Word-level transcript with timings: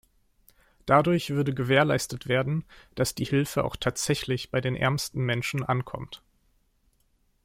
Dadurch 0.87 1.29
würde 1.29 1.53
gewährleistet 1.53 2.27
werden, 2.27 2.65
dass 2.95 3.13
die 3.13 3.23
Hilfe 3.23 3.63
auch 3.63 3.75
tatsächlich 3.75 4.49
bei 4.49 4.59
den 4.59 4.75
ärmsten 4.75 5.23
Menschen 5.23 5.63
ankommt. 5.63 6.23